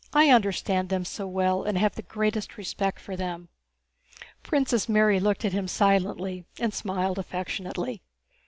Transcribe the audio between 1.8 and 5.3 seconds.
the greatest respect for them." Princess Mary